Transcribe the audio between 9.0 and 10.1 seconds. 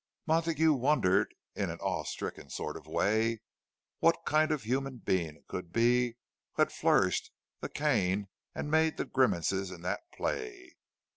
grimaces in that